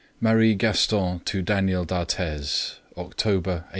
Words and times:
MARIE 0.19 0.55
GASTON 0.55 1.19
TO 1.25 1.43
DANIEL 1.43 1.85
D'ARTHEZ 1.85 2.77
October 2.97 3.65
1833. 3.67 3.69